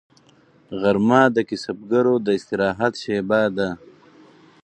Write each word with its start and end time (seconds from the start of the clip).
غرمه 0.81 1.21
د 1.35 1.37
کسبګرو 1.49 2.15
د 2.25 2.27
استراحت 2.37 2.93
شیبه 3.03 3.41
ده 3.57 3.69